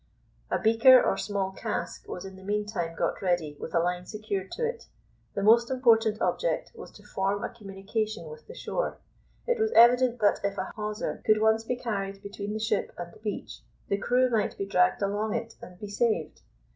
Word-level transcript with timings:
A 0.49 0.57
beaker 0.57 0.99
or 0.99 1.15
small 1.15 1.51
cask 1.51 2.07
was 2.07 2.25
in 2.25 2.35
the 2.35 2.41
meantime 2.43 2.95
got 2.95 3.21
ready 3.21 3.55
with 3.59 3.75
a 3.75 3.79
line 3.79 4.07
secured 4.07 4.51
to 4.53 4.65
it. 4.65 4.87
The 5.35 5.43
most 5.43 5.69
important 5.69 6.19
object 6.19 6.71
was 6.73 6.89
to 6.93 7.03
form 7.05 7.43
a 7.43 7.49
communication 7.49 8.27
with 8.27 8.47
the 8.47 8.55
shore. 8.55 8.97
It 9.45 9.59
was 9.59 9.71
evident 9.73 10.19
that 10.21 10.39
if 10.43 10.57
a 10.57 10.71
hawser 10.75 11.21
could 11.23 11.39
once 11.39 11.63
be 11.63 11.75
carried 11.75 12.23
between 12.23 12.51
the 12.53 12.59
ship 12.59 12.91
and 12.97 13.13
the 13.13 13.19
beach, 13.19 13.61
the 13.89 13.97
crew 13.99 14.27
might 14.31 14.57
be 14.57 14.65
dragged 14.65 15.03
along 15.03 15.35
it 15.35 15.53
and 15.61 15.77
be 15.79 15.87
saved. 15.87 16.41